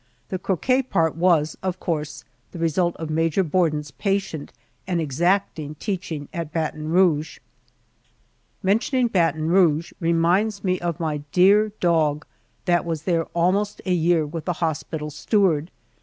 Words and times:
The 0.29 0.39
croquet 0.39 0.81
part 0.81 1.15
was, 1.15 1.55
of 1.61 1.79
course, 1.79 2.23
the 2.53 2.57
result 2.57 2.95
of 2.95 3.11
Major 3.11 3.43
Borden's 3.43 3.91
patient 3.91 4.51
and 4.87 4.99
exacting 4.99 5.75
teaching 5.75 6.27
at 6.33 6.51
Baton 6.51 6.89
Rouge. 6.89 7.37
Mentioning 8.63 9.09
Baton 9.09 9.49
Rouge 9.49 9.93
reminds 9.99 10.63
me 10.63 10.79
of 10.79 10.99
my 10.99 11.17
dear 11.31 11.71
dog 11.79 12.25
that 12.65 12.83
was 12.83 13.03
there 13.03 13.25
almost 13.35 13.79
a 13.85 13.93
year 13.93 14.25
with 14.25 14.45
the 14.45 14.53
hospital 14.53 15.11
steward. 15.11 15.69